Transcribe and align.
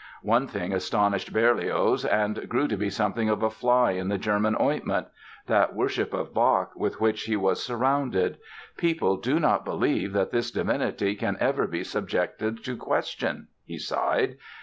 One 0.23 0.47
thing 0.47 0.73
astonished 0.73 1.31
Berlioz 1.31 2.05
and 2.05 2.49
grew 2.49 2.67
to 2.67 2.75
be 2.75 2.89
something 2.89 3.29
of 3.29 3.43
a 3.43 3.51
fly 3.51 3.91
in 3.91 4.07
the 4.07 4.17
German 4.17 4.57
ointment: 4.59 5.05
that 5.45 5.75
worship 5.75 6.11
of 6.11 6.33
Bach 6.33 6.71
with 6.75 6.99
which 6.99 7.21
he 7.25 7.35
was 7.35 7.63
surrounded! 7.63 8.39
"People 8.77 9.17
do 9.17 9.39
not 9.39 9.63
believe 9.63 10.11
that 10.13 10.31
this 10.31 10.49
divinity 10.49 11.13
can 11.13 11.37
ever 11.39 11.67
be 11.67 11.83
subjected 11.83 12.63
to 12.63 12.75
question", 12.77 13.49
he 13.63 13.77
sighed. 13.77 14.37